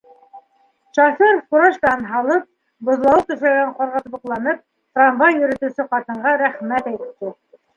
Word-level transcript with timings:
Шофер, 0.97 1.35
фуражкаһын 1.49 2.01
һалып, 2.13 2.47
боҙлауыҡ 2.89 3.29
түшәлгән 3.33 3.75
ҡарға 3.83 4.03
тубыҡланып, 4.07 4.65
трамвай 4.99 5.39
йөрөтөүсе 5.41 5.87
ҡатынға 5.95 6.33
рәхмәт 6.45 6.91
әйтте. 6.95 7.33